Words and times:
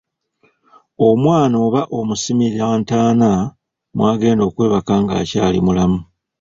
Omwana 1.07 1.55
oba 1.65 1.81
omusimira 1.99 2.67
ntaana 2.79 3.29
mwagenda 3.95 4.43
okwebaka 4.49 4.93
ng'akyali 5.01 5.59
mulamu. 5.65 5.99